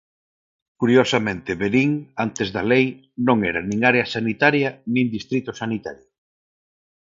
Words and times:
Curiosamente 0.79 1.51
Verín, 1.61 1.91
antes 2.25 2.47
da 2.55 2.63
lei, 2.71 2.85
non 3.27 3.37
era 3.49 3.61
nin 3.69 3.79
área 3.91 4.11
sanitaria 4.15 4.69
nin 4.93 5.05
distrito 5.15 5.51
sanitario. 5.61 6.07